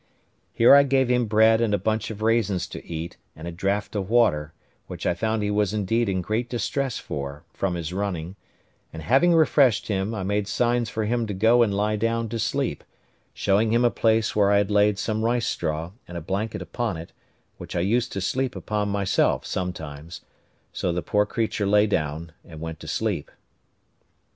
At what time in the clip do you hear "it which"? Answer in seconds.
16.97-17.75